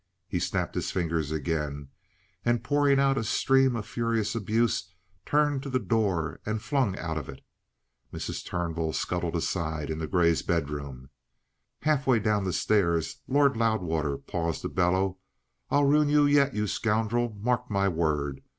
[0.27, 1.89] He snapped his fingers again,
[2.43, 4.91] and, pouring out a stream of furious abuse,
[5.27, 7.45] turned to the door and flung out of it.
[8.11, 8.43] Mrs.
[8.43, 11.11] Turnbull scuttled aside into Grey's bedroom.
[11.83, 15.19] Half way down the stairs Lord Loudwater paused to bellow:
[15.69, 17.37] "I'll ruin you yet, you scoundrel!
[17.39, 18.41] Mark my word!